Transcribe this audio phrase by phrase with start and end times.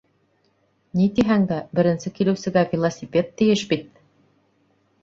[1.01, 4.05] Ни тиһәң дә, беренсе килеүсегә велосипед тейеш бит!